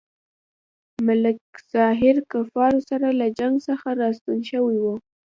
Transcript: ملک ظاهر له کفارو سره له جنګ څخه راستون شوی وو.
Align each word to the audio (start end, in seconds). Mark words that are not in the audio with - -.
ملک 1.05 1.39
ظاهر 1.73 2.15
له 2.21 2.25
کفارو 2.33 2.79
سره 2.89 3.07
له 3.19 3.27
جنګ 3.39 3.55
څخه 3.67 3.87
راستون 4.01 4.39
شوی 4.51 4.77
وو. 4.79 4.95